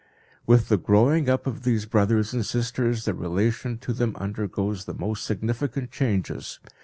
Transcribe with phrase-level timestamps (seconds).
[0.47, 4.95] With the growing up of these brothers and sisters the relation to them undergoes the
[4.95, 6.59] most significant changes.